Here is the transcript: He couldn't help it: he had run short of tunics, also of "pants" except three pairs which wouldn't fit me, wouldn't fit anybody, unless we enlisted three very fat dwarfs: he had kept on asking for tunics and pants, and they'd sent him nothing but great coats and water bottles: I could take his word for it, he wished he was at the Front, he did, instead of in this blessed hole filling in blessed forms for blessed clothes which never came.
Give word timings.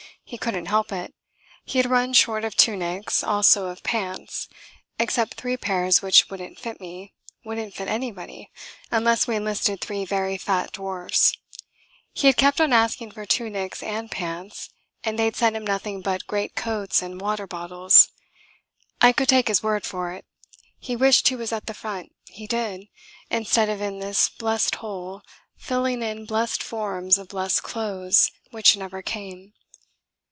He 0.23 0.37
couldn't 0.37 0.67
help 0.67 0.93
it: 0.93 1.13
he 1.65 1.77
had 1.77 1.89
run 1.91 2.13
short 2.13 2.45
of 2.45 2.55
tunics, 2.55 3.21
also 3.21 3.65
of 3.65 3.83
"pants" 3.83 4.47
except 4.97 5.33
three 5.33 5.57
pairs 5.57 6.01
which 6.01 6.29
wouldn't 6.29 6.57
fit 6.57 6.79
me, 6.79 7.11
wouldn't 7.43 7.73
fit 7.73 7.89
anybody, 7.89 8.49
unless 8.91 9.27
we 9.27 9.35
enlisted 9.35 9.81
three 9.81 10.05
very 10.05 10.37
fat 10.37 10.71
dwarfs: 10.71 11.33
he 12.13 12.27
had 12.27 12.37
kept 12.37 12.61
on 12.61 12.71
asking 12.71 13.11
for 13.11 13.25
tunics 13.25 13.83
and 13.83 14.09
pants, 14.09 14.69
and 15.03 15.19
they'd 15.19 15.35
sent 15.35 15.57
him 15.57 15.67
nothing 15.67 15.99
but 15.99 16.27
great 16.27 16.55
coats 16.55 17.01
and 17.01 17.19
water 17.19 17.45
bottles: 17.45 18.11
I 19.01 19.11
could 19.11 19.27
take 19.27 19.49
his 19.49 19.61
word 19.61 19.83
for 19.85 20.13
it, 20.13 20.23
he 20.79 20.95
wished 20.95 21.27
he 21.27 21.35
was 21.35 21.51
at 21.51 21.65
the 21.65 21.73
Front, 21.73 22.15
he 22.29 22.47
did, 22.47 22.87
instead 23.29 23.67
of 23.67 23.81
in 23.81 23.99
this 23.99 24.29
blessed 24.29 24.75
hole 24.75 25.23
filling 25.57 26.01
in 26.01 26.23
blessed 26.23 26.63
forms 26.63 27.17
for 27.17 27.25
blessed 27.25 27.63
clothes 27.63 28.31
which 28.51 28.77
never 28.77 29.01
came. 29.01 29.51